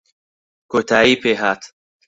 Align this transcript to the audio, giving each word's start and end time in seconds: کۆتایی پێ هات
کۆتایی 0.71 1.15
پێ 1.21 1.31
هات 1.41 1.61